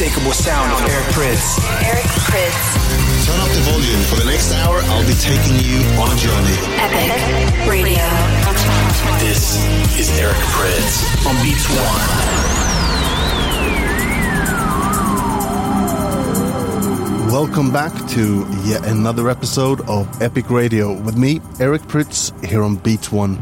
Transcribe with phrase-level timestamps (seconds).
[0.00, 1.60] unmistakable sound of Eric Prydz.
[1.84, 2.56] Eric Prydz.
[3.26, 4.00] Turn up the volume.
[4.08, 6.56] For the next hour, I'll be taking you on a journey.
[6.80, 7.12] Epic
[7.68, 8.00] Radio.
[9.20, 9.60] This
[10.00, 12.40] is Eric Prydz on Beats One.
[17.30, 22.76] Welcome back to yet another episode of Epic Radio with me, Eric Prydz, here on
[22.76, 23.36] Beats One.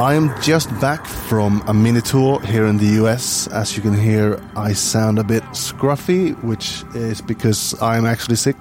[0.00, 3.48] I am just back from a mini tour here in the US.
[3.48, 8.56] As you can hear, I sound a bit scruffy, which is because I'm actually sick.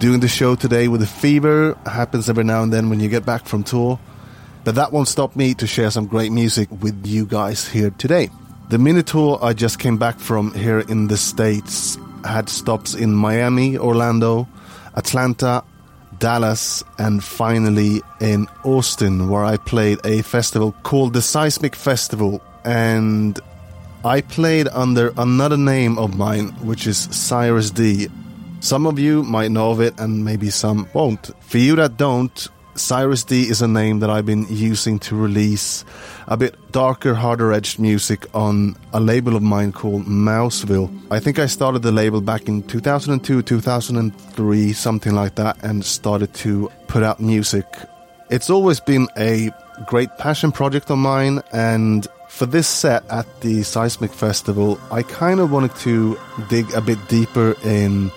[0.00, 3.24] Doing the show today with a fever happens every now and then when you get
[3.24, 3.98] back from tour.
[4.64, 8.28] But that won't stop me to share some great music with you guys here today.
[8.68, 13.14] The mini tour I just came back from here in the States had stops in
[13.14, 14.46] Miami, Orlando,
[14.94, 15.64] Atlanta,
[16.22, 22.40] Dallas, and finally in Austin, where I played a festival called the Seismic Festival.
[22.64, 23.40] And
[24.04, 28.06] I played under another name of mine, which is Cirez D.
[28.60, 31.32] Some of you might know of it, and maybe some won't.
[31.40, 35.84] For you that don't, Cirez D is a name that I've been using to release
[36.26, 40.90] a bit darker, harder edged music on a label of mine called Mouseville.
[41.10, 46.32] I think I started the label back in 2002, 2003, something like that, and started
[46.34, 47.66] to put out music.
[48.30, 49.50] It's always been a
[49.86, 55.40] great passion project of mine, and for this set at the Seismic Festival, I kind
[55.40, 58.10] of wanted to dig a bit deeper in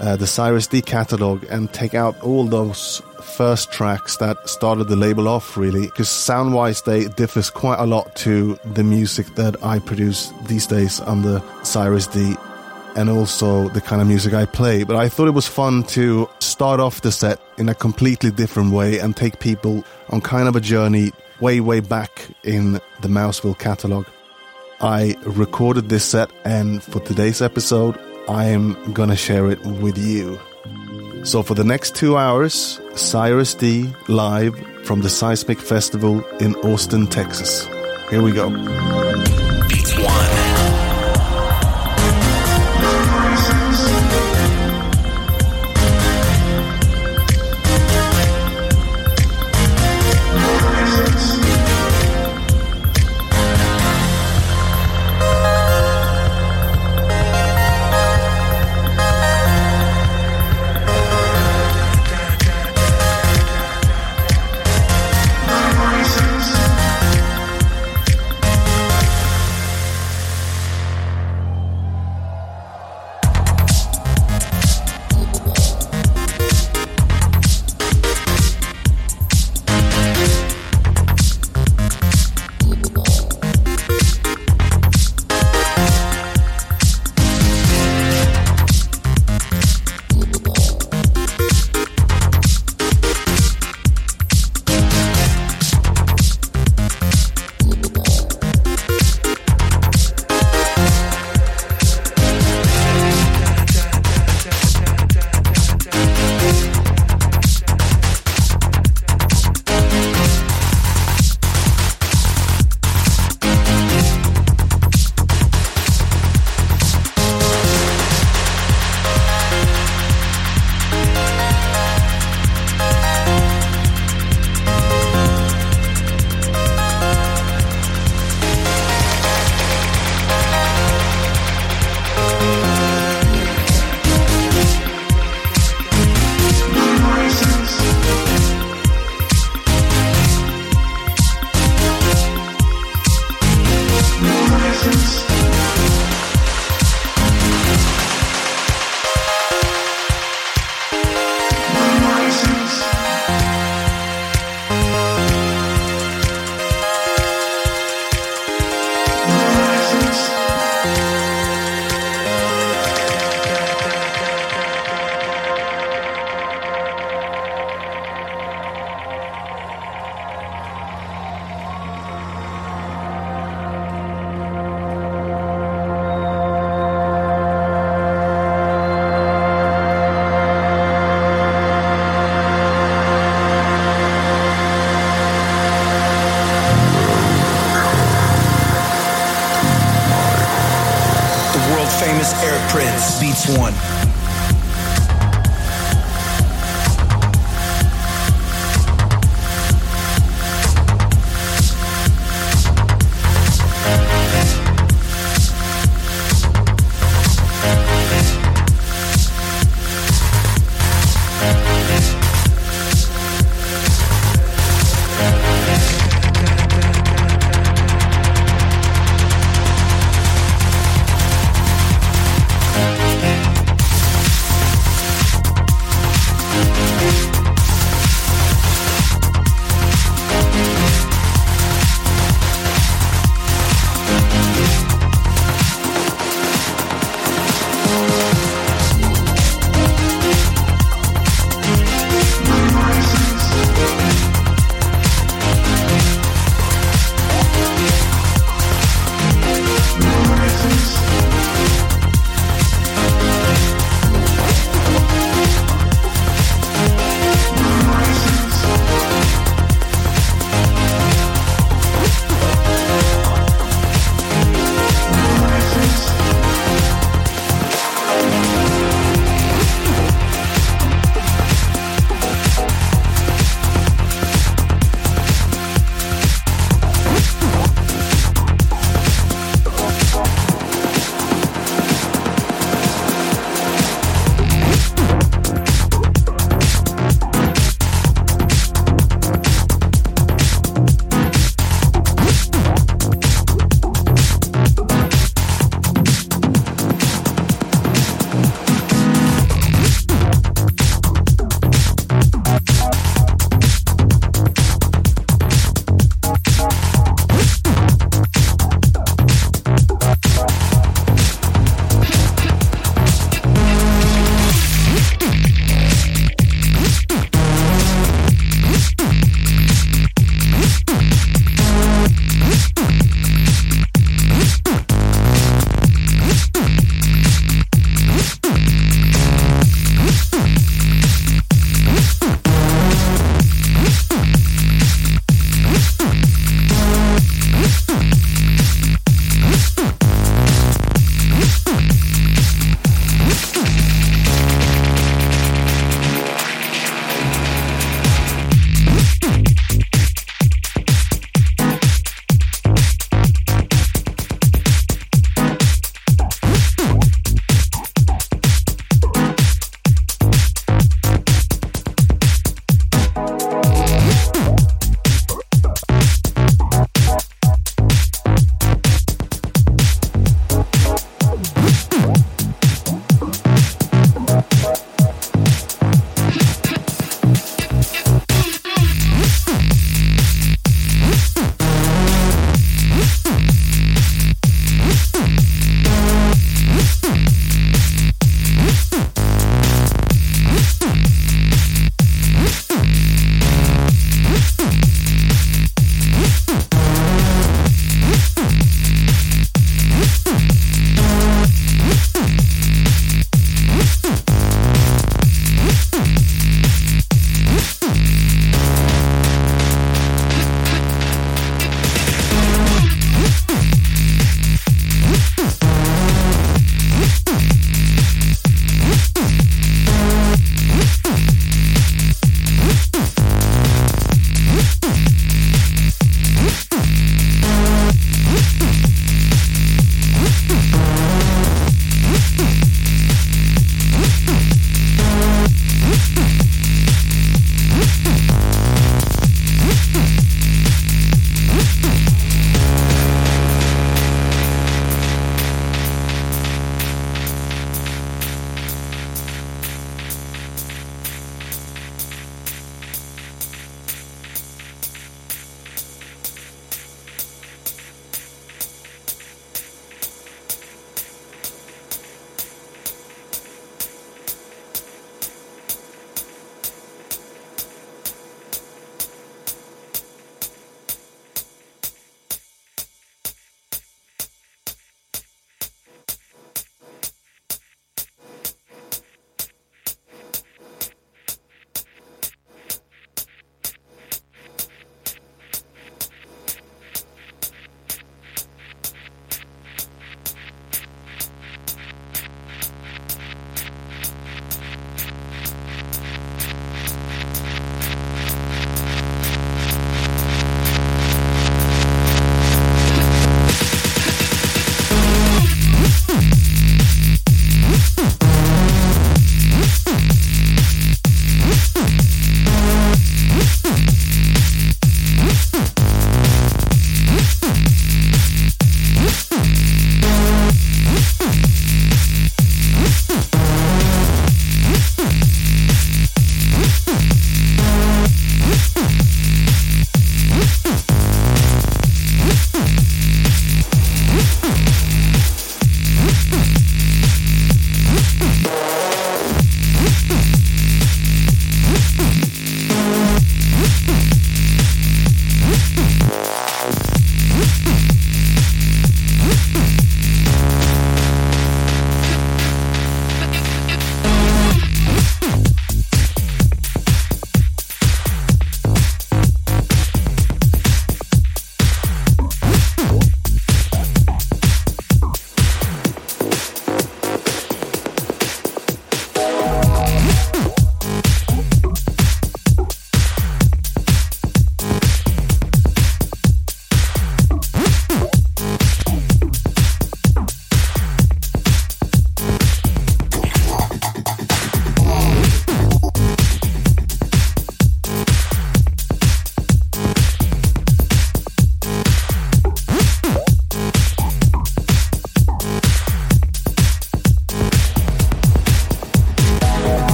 [0.00, 4.96] uh, the Cirez D catalog and take out all those first tracks that started the
[4.96, 9.62] label off really because sound wise they differs quite a lot to the music that
[9.62, 12.36] I produce these days under Cirez D
[12.96, 14.82] and also the kind of music I play.
[14.82, 18.72] But I thought it was fun to start off the set in a completely different
[18.72, 23.58] way and take people on kind of a journey way way back in the Mouseville
[23.58, 24.06] catalog.
[24.80, 27.98] I recorded this set and for today's episode
[28.28, 30.38] I am gonna share it with you
[31.26, 37.08] so for the next two hours, Cirez D live from the Seismic Festival in Austin,
[37.08, 37.66] Texas.
[38.10, 39.45] Here we go.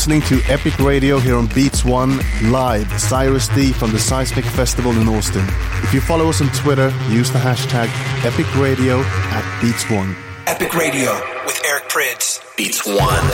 [0.00, 2.86] Listening to Epic Radio here on Beats One live.
[2.86, 5.44] Cirez D from the Seismic Festival in Austin.
[5.82, 7.88] If you follow us on Twitter, use the hashtag
[8.24, 10.16] Epic Radio at Beats One.
[10.46, 11.12] Epic Radio
[11.44, 12.40] with Eric Prydz.
[12.56, 13.29] Beats One.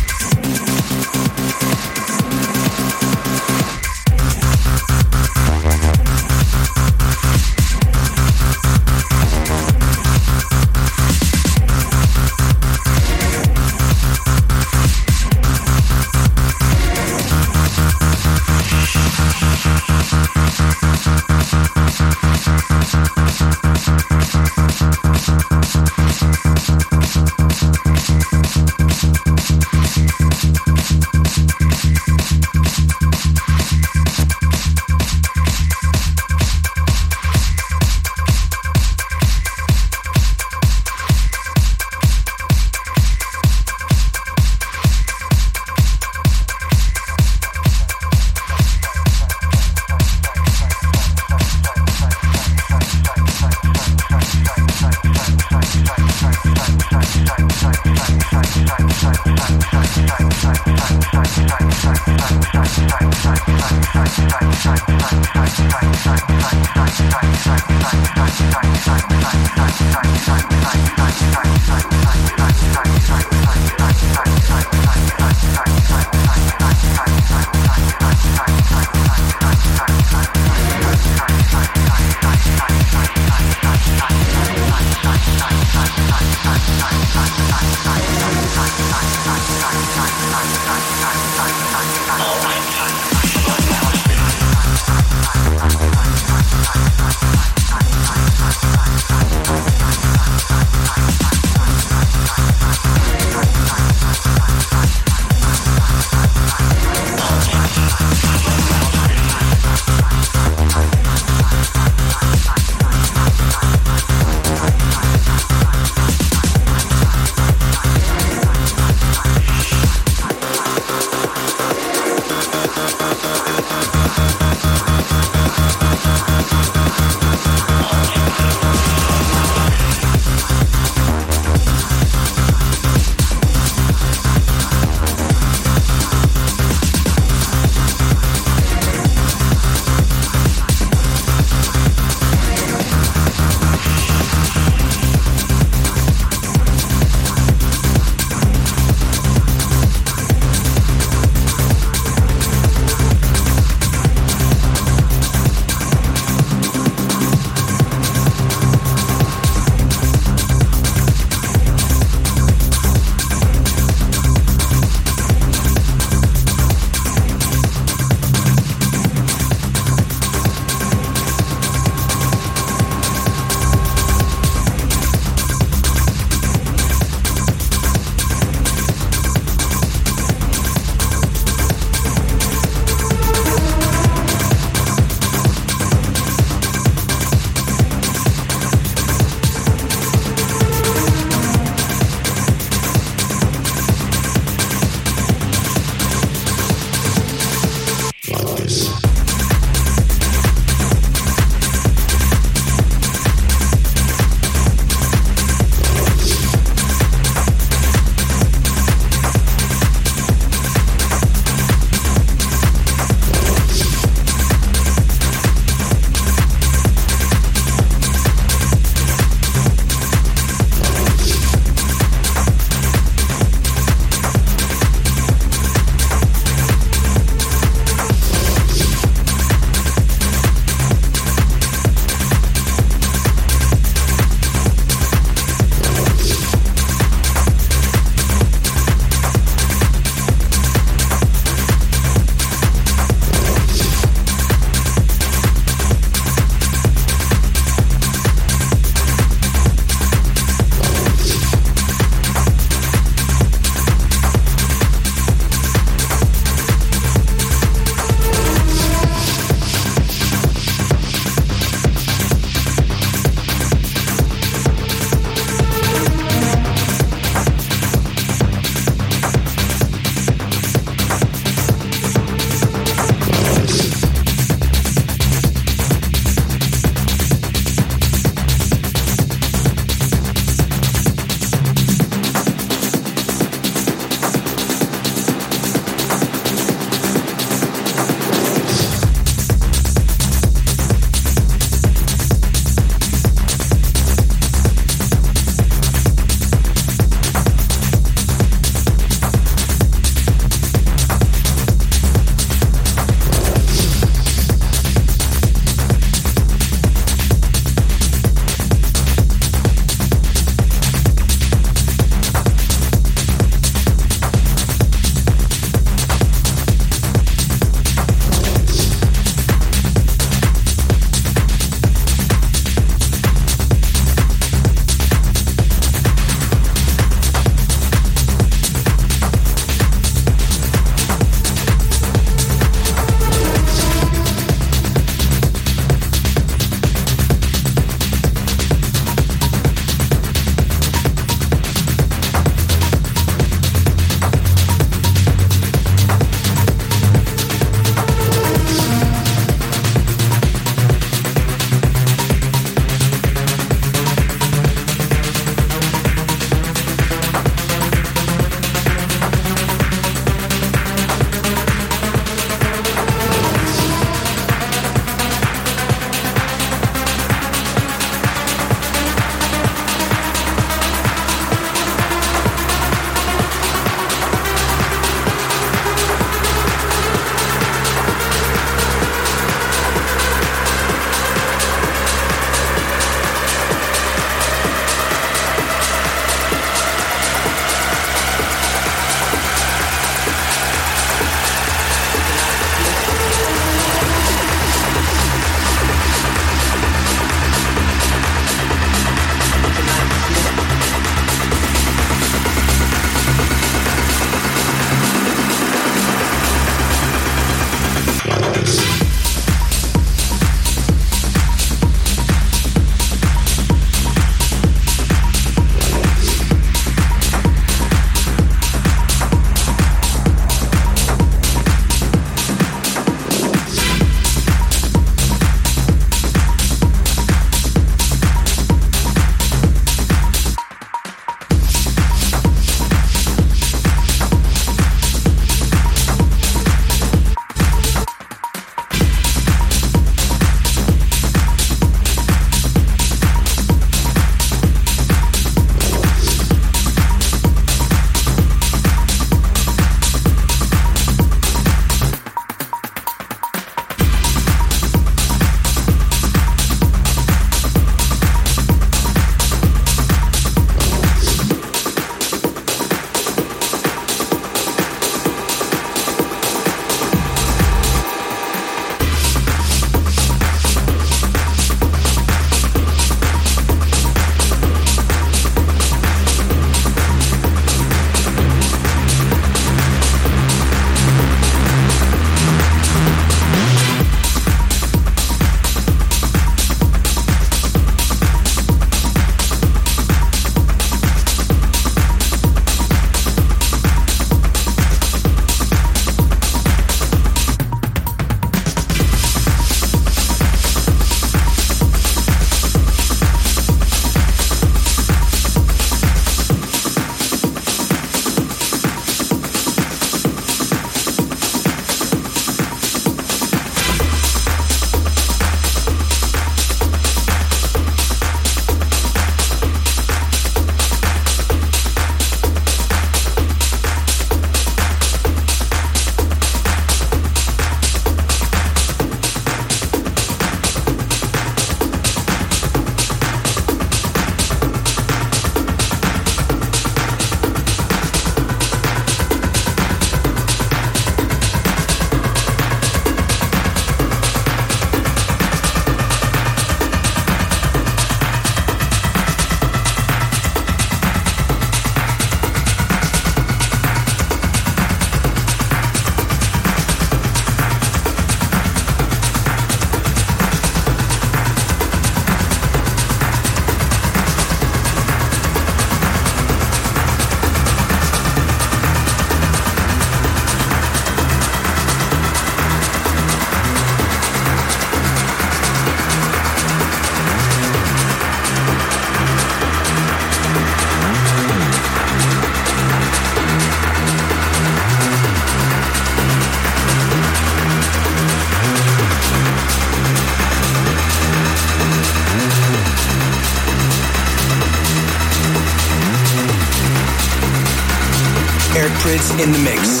[599.41, 600.00] In the mix.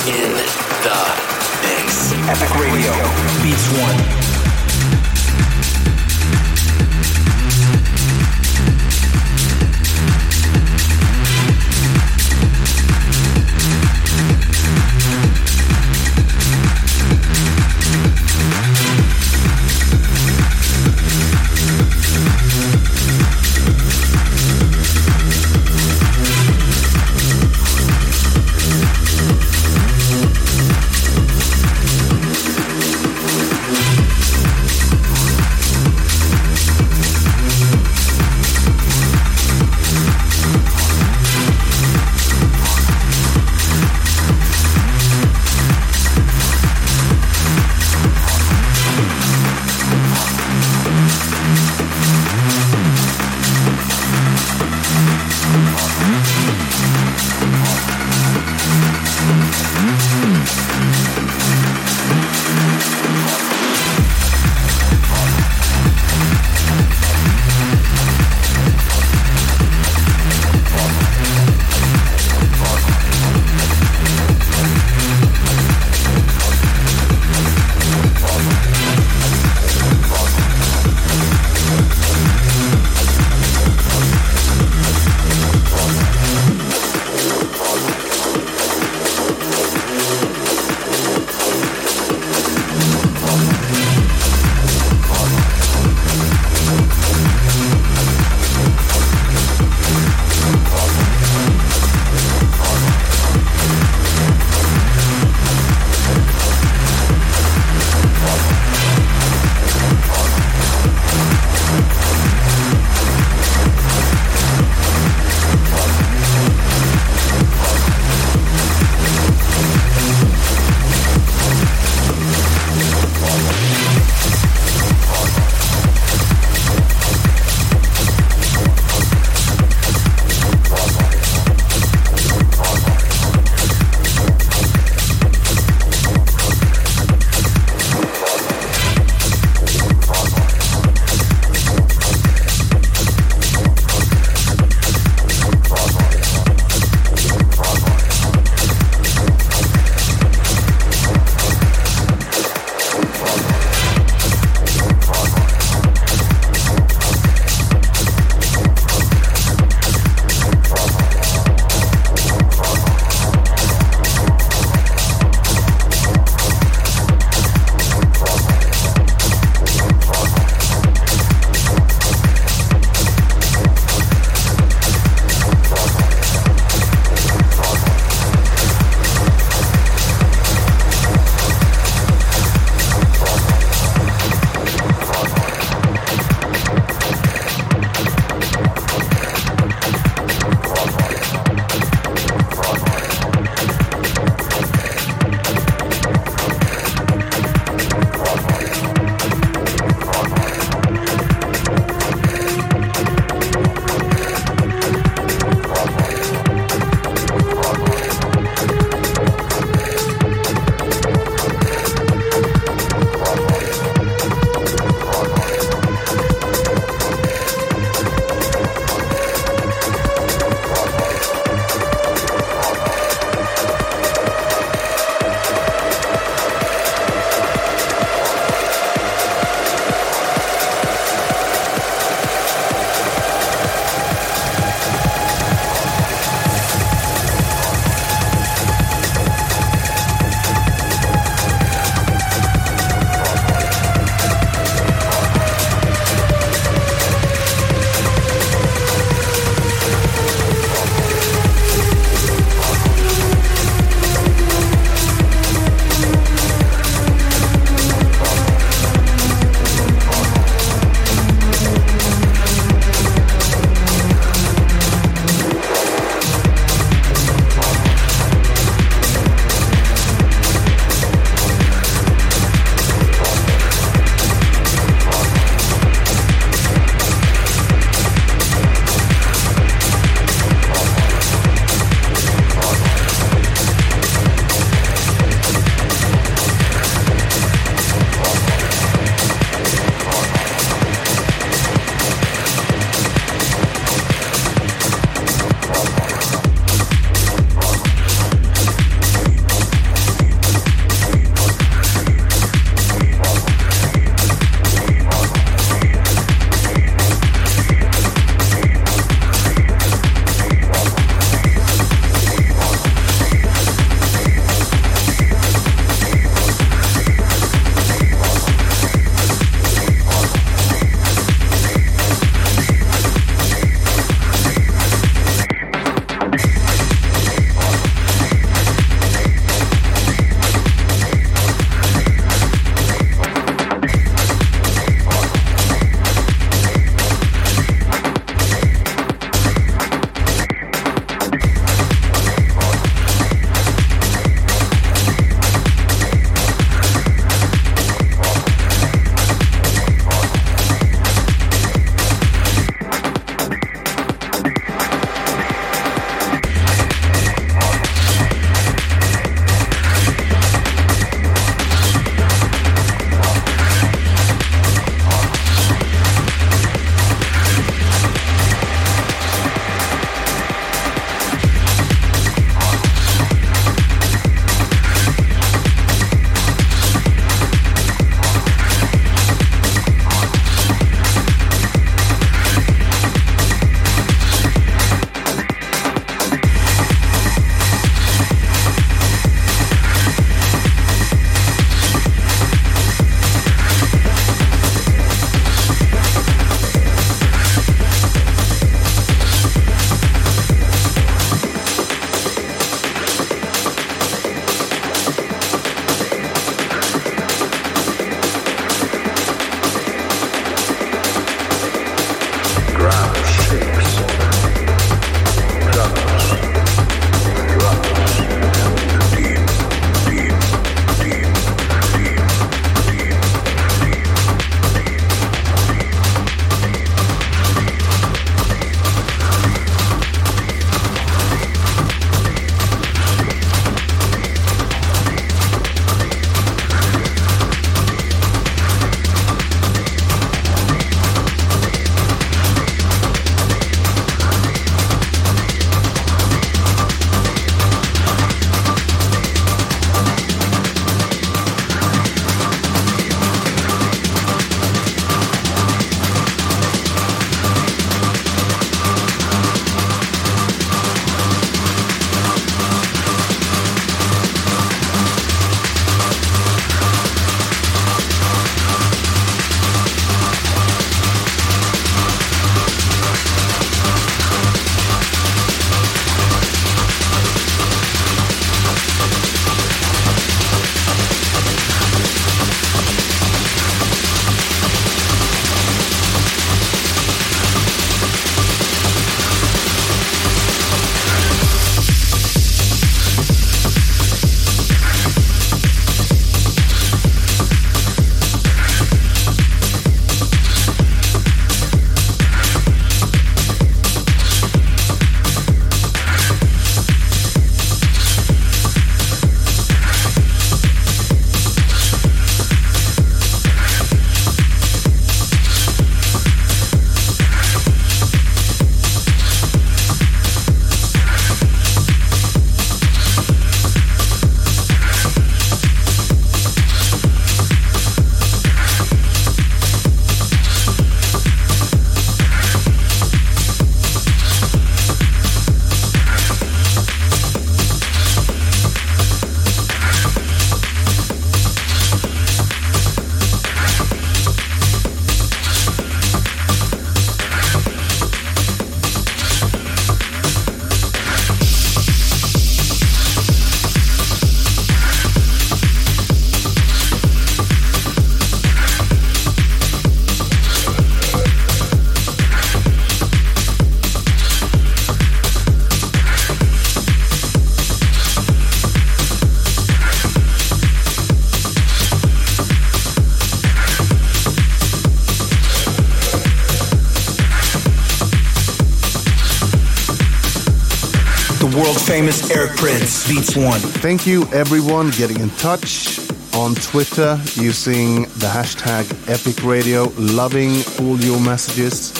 [582.91, 583.59] Eric Beats One.
[583.59, 585.99] Thank you, everyone, getting in touch
[586.33, 589.91] on Twitter using the hashtag Epic Radio.
[589.97, 591.91] Loving all your messages.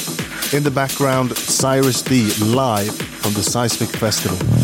[0.53, 4.60] In the background, Cirez D live from the Seismic Festival.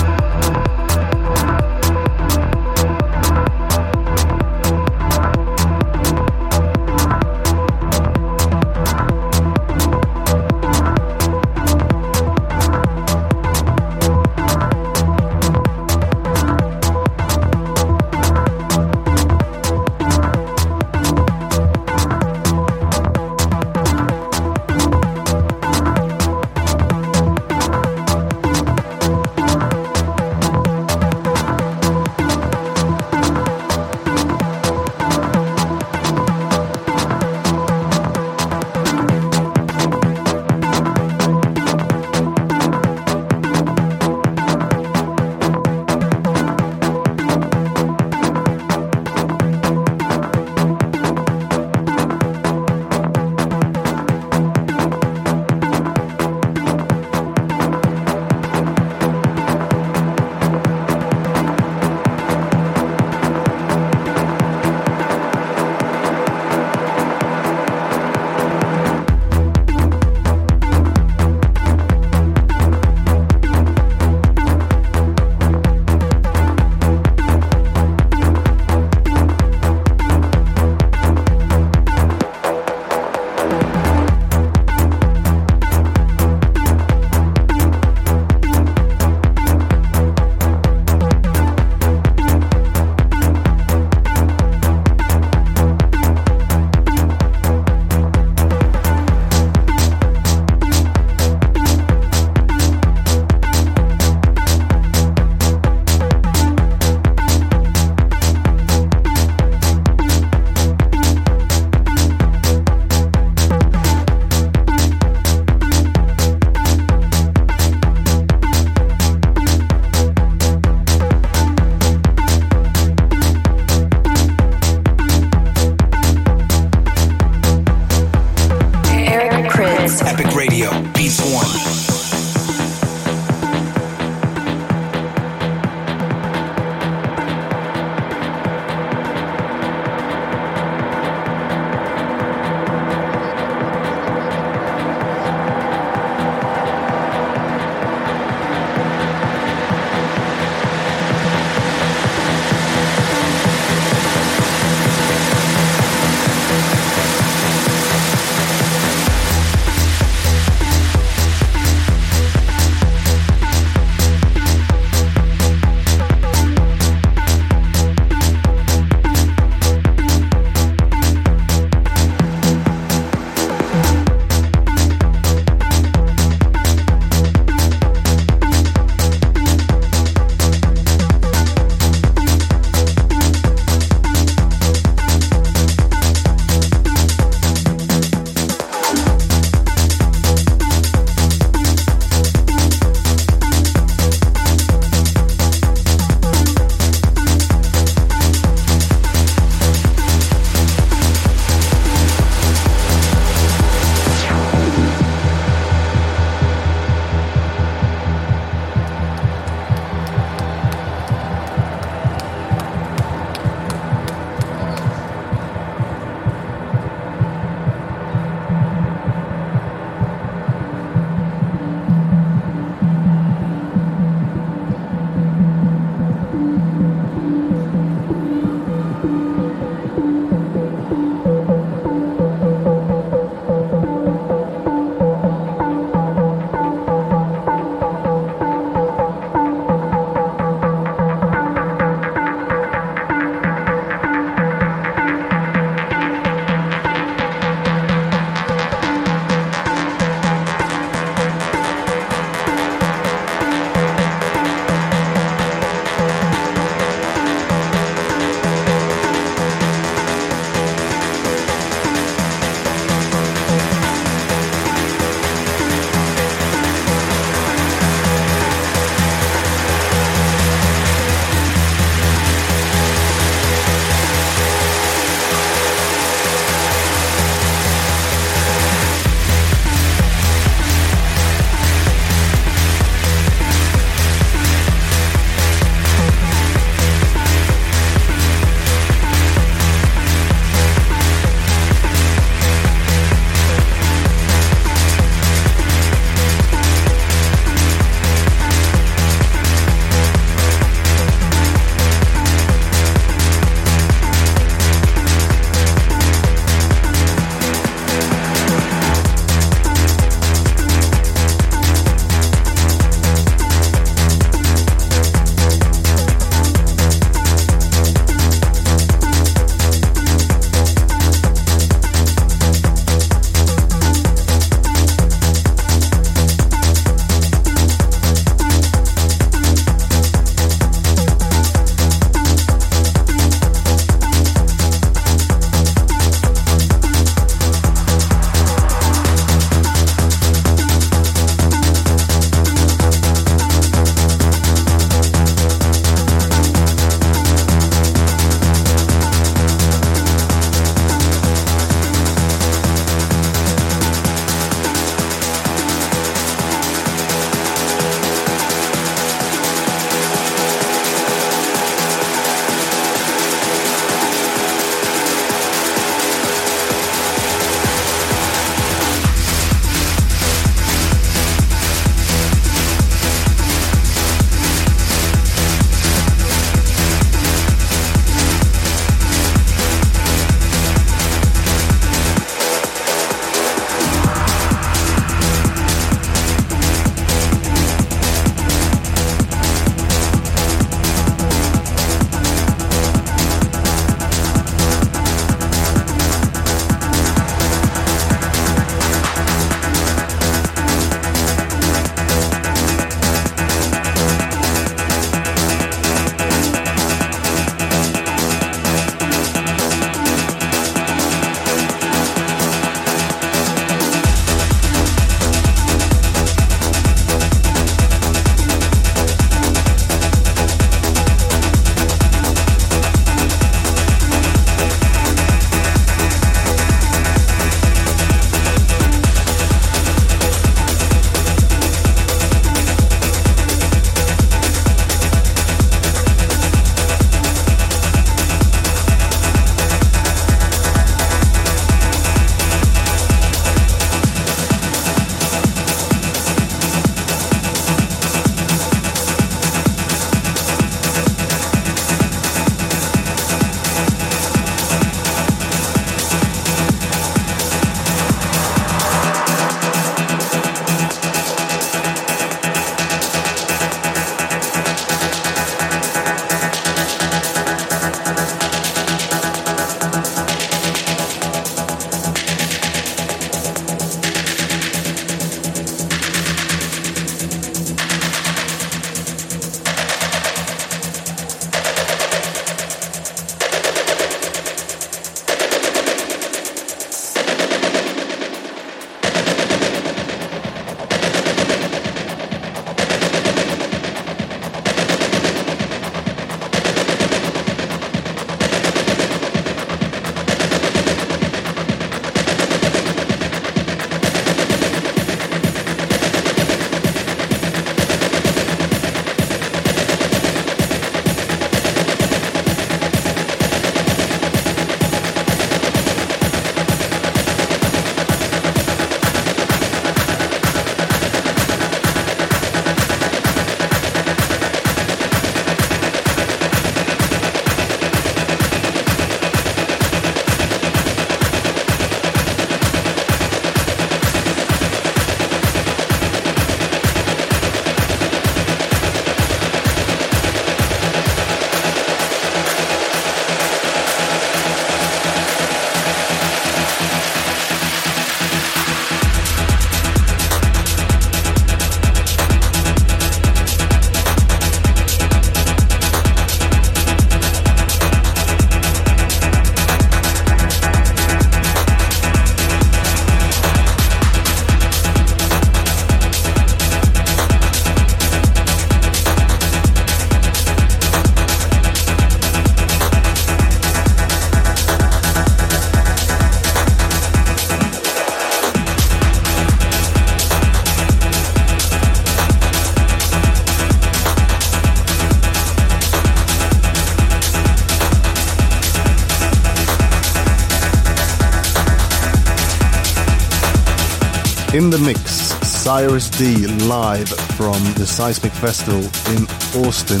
[594.60, 598.80] In the mix, Cirez D live from the Seismic Festival
[599.16, 599.24] in
[599.64, 600.00] Austin.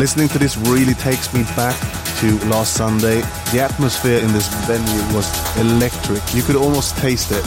[0.00, 1.74] Listening to this really takes me back
[2.20, 3.22] to last Sunday.
[3.50, 5.26] The atmosphere in this venue was
[5.58, 6.22] electric.
[6.32, 7.44] You could almost taste it.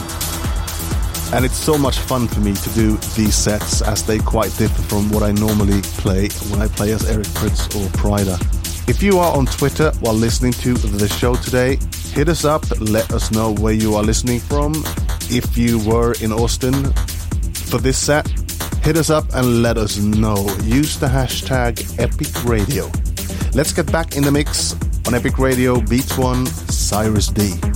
[1.34, 4.82] And it's so much fun for me to do these sets as they quite differ
[4.82, 8.38] from what I normally play when I play as Eric Prydz or Pryda.
[8.90, 11.80] If you are on Twitter while listening to the show today,
[12.12, 14.84] hit us up, let us know where you are listening from.
[15.36, 16.94] If you were in Austin
[17.66, 18.28] for this set,
[18.84, 20.48] hit us up and let us know.
[20.62, 22.88] Use the hashtag Epic Radio.
[23.56, 24.76] Let's get back in the mix
[25.08, 27.73] on Epic Radio Beats One, Cirez D.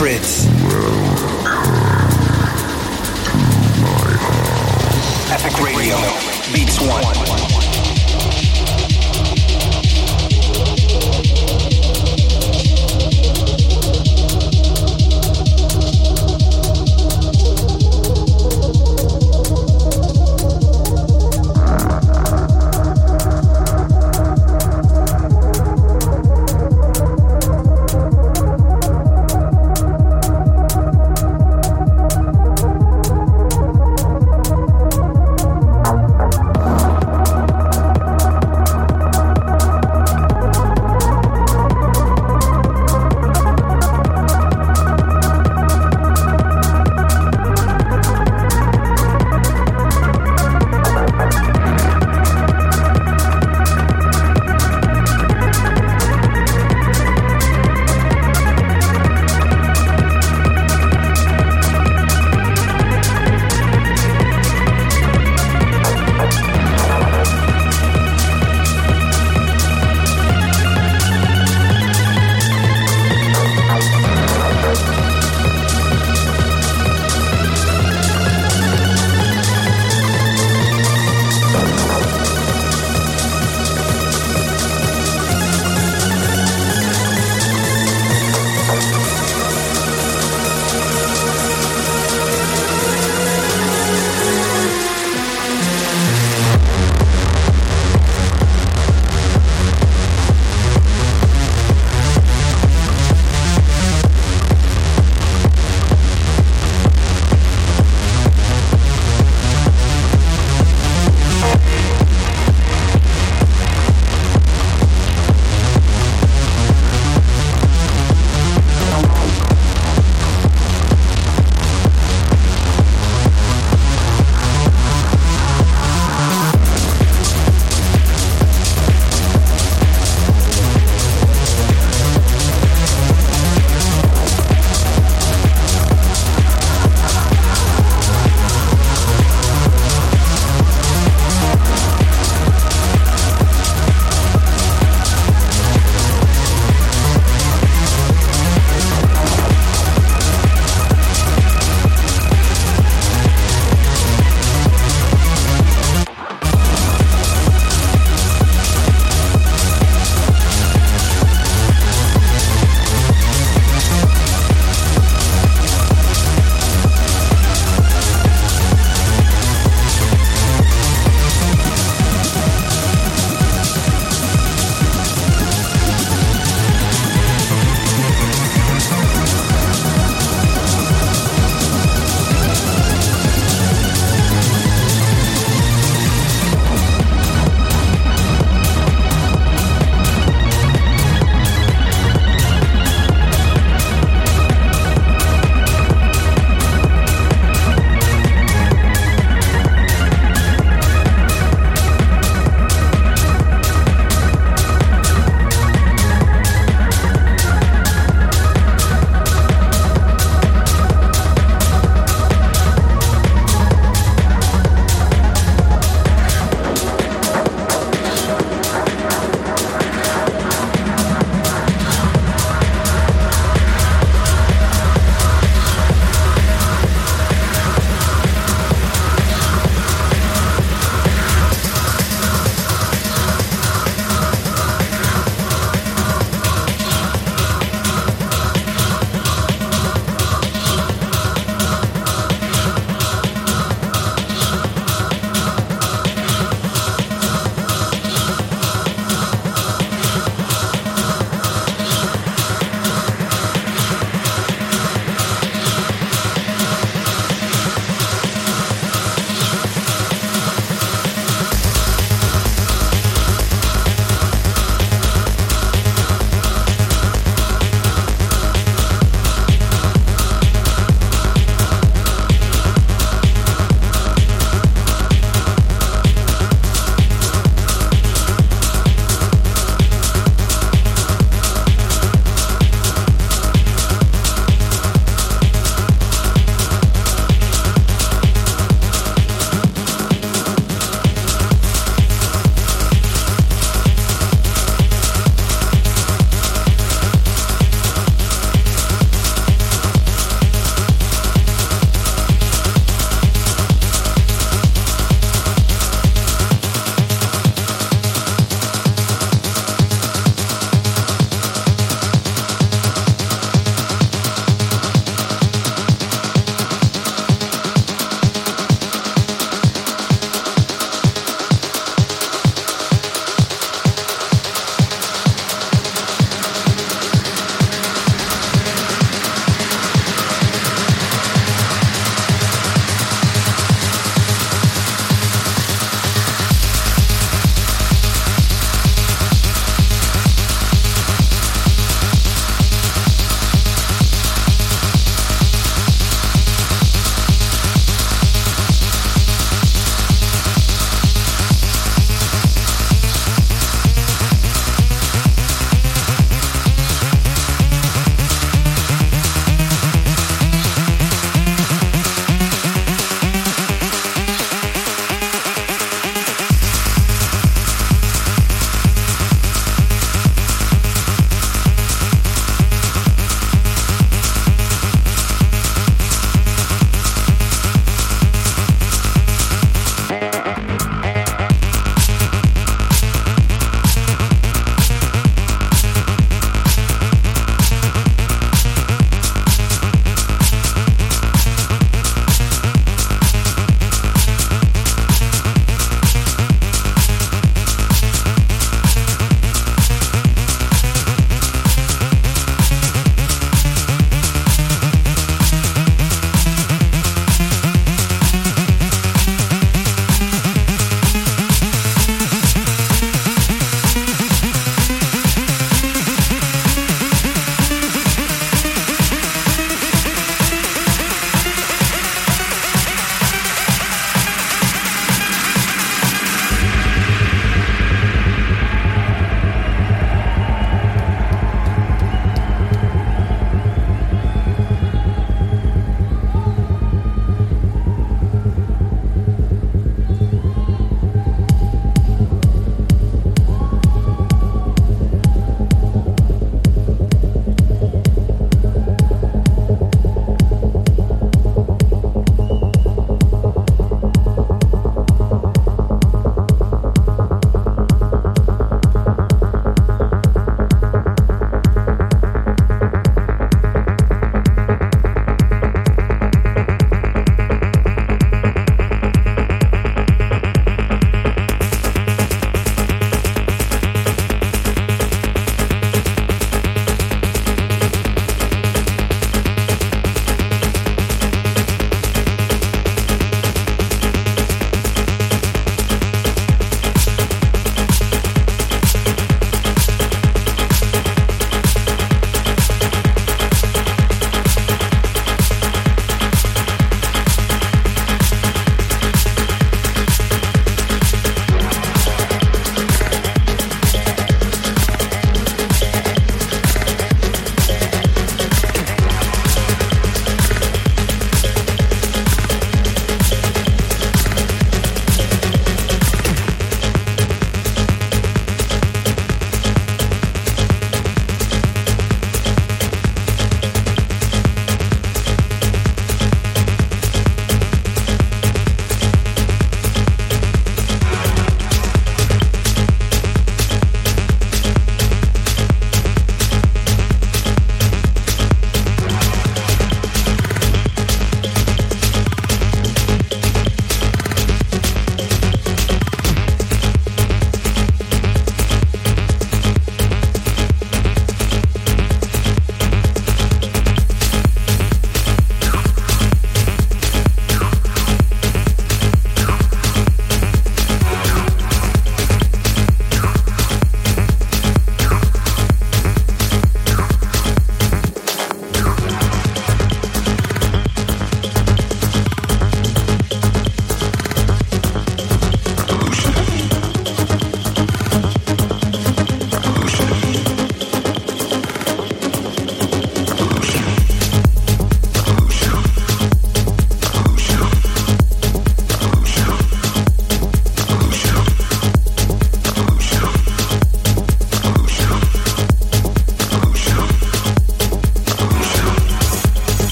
[0.00, 0.39] legendary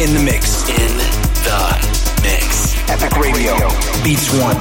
[0.00, 0.68] in the mix.
[0.68, 0.98] In
[1.48, 2.76] the mix.
[2.90, 3.54] Epic Radio.
[4.04, 4.56] Beats One.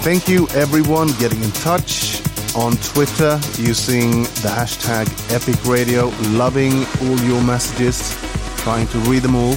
[0.00, 2.22] Thank you, everyone, getting in touch
[2.56, 6.08] on Twitter using the hashtag Epic Radio.
[6.30, 8.16] Loving all your messages,
[8.56, 9.56] trying to read them all.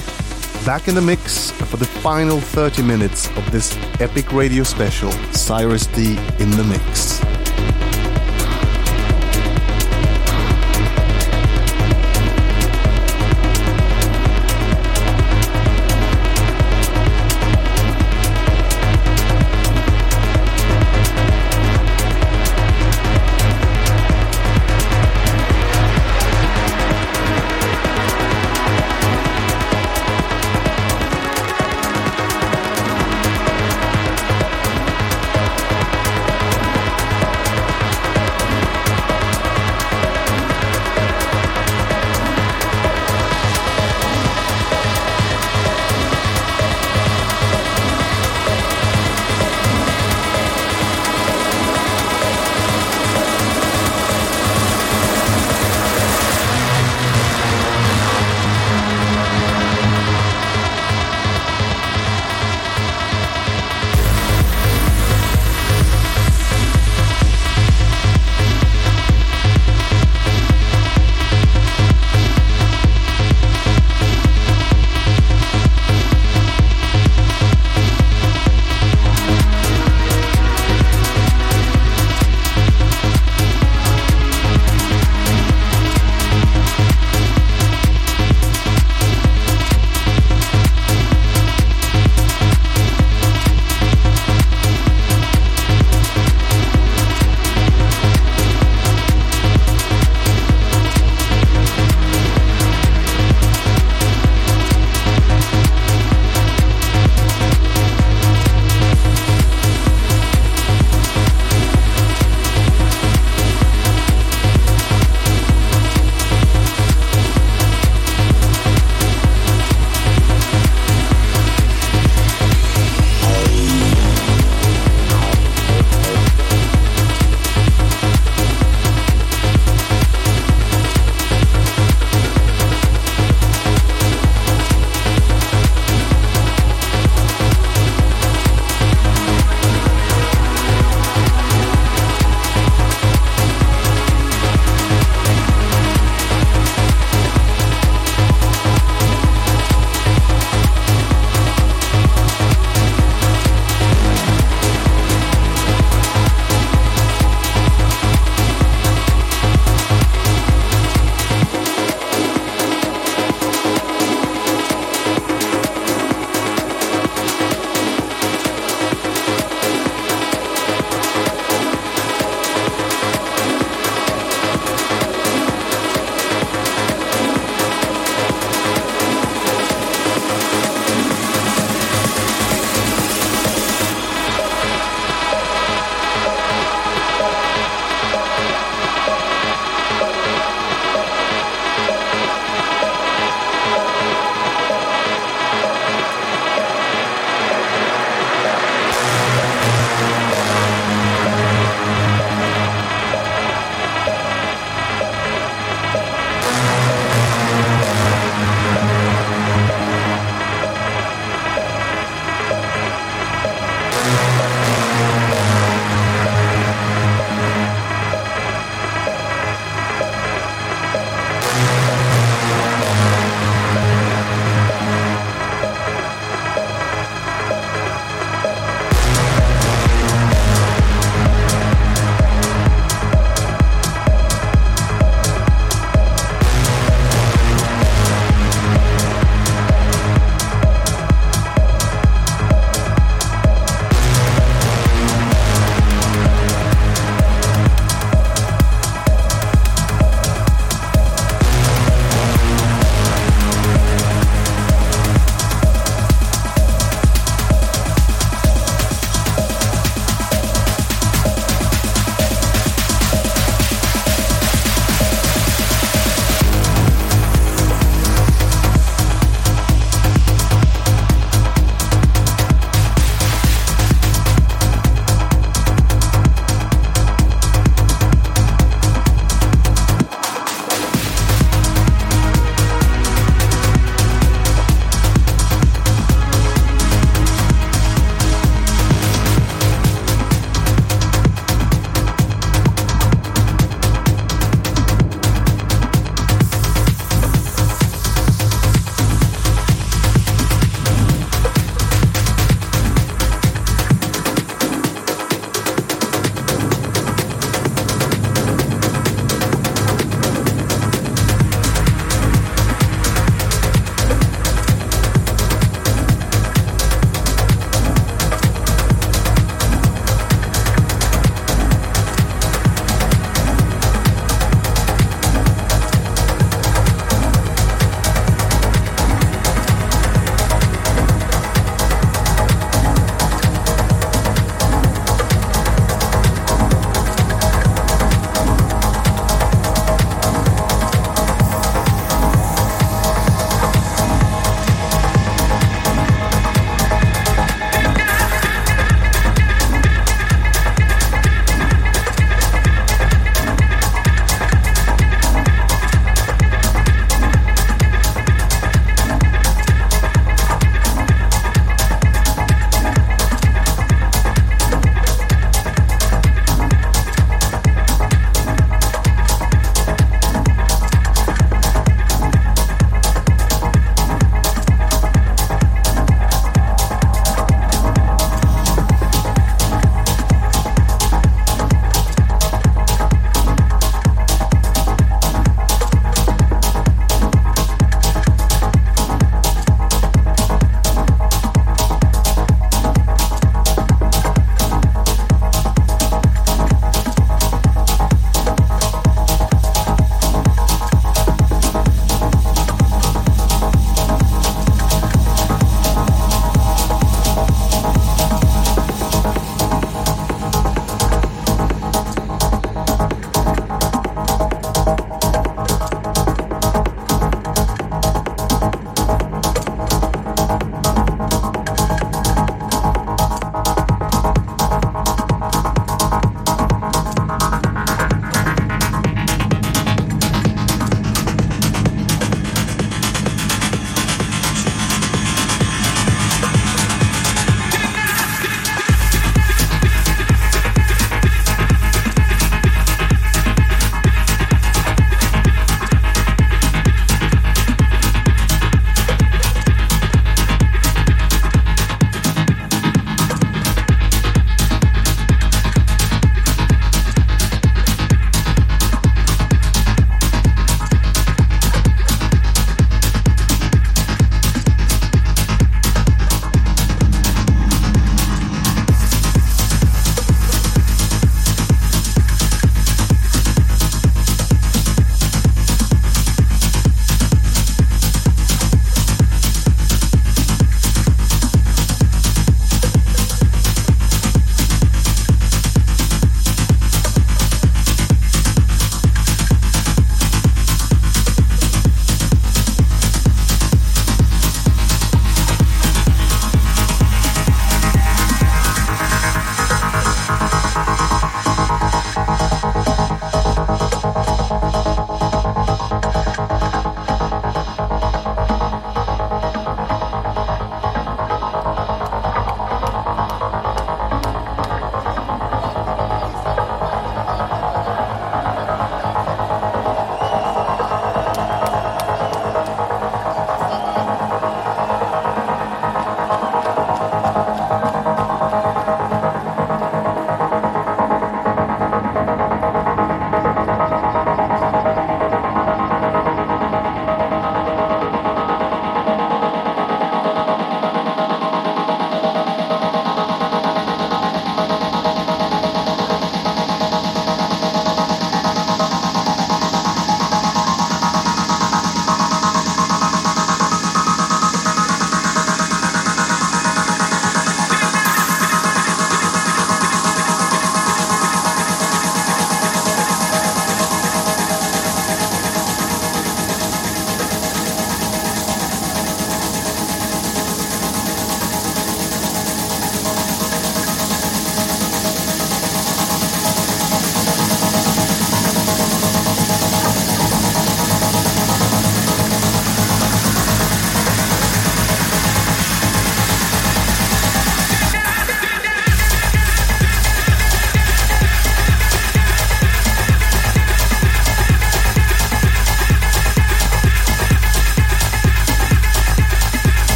[0.66, 5.10] Back in the mix for the final 30 minutes of this Epic Radio special.
[5.32, 6.10] Cirez D
[6.42, 7.01] in the mix.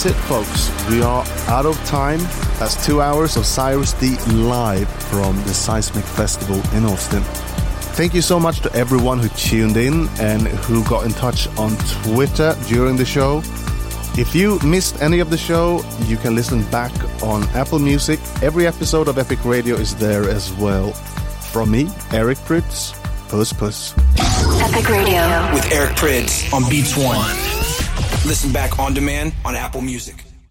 [0.00, 0.88] That's it, folks.
[0.88, 2.20] We are out of time.
[2.58, 7.22] That's two hours of Cirez D live from the Seismic Festival in Austin.
[7.92, 11.76] Thank you so much to everyone who tuned in and who got in touch on
[12.02, 13.42] Twitter during the show.
[14.16, 18.20] If you missed any of the show, you can listen back on Apple Music.
[18.40, 20.92] Every episode of Epic Radio is there as well.
[21.52, 22.94] From me, Eric Prydz.
[23.28, 23.92] Puss, puss.
[24.62, 25.52] Epic Radio.
[25.52, 27.49] With Eric Prydz on Beats One.
[28.30, 30.19] Listen back on demand on Apple Music.